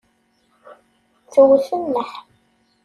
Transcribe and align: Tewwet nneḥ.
Tewwet 1.31 1.67
nneḥ. 1.81 2.11